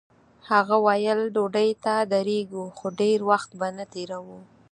هغه 0.49 0.75
ویل 0.85 1.19
ډوډۍ 1.35 1.69
ته 1.83 1.93
درېږو 2.13 2.63
خو 2.77 2.87
ډېر 2.99 3.17
وخت 3.29 3.49
به 3.59 3.67
نه 3.77 3.85
تېروو. 3.93 4.39